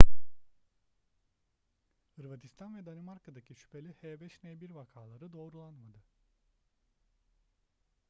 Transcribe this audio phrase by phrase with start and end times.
[2.15, 5.97] hırvatistan ve danimarka'daki şüpheli h5n1 vakaları doğrulanmadı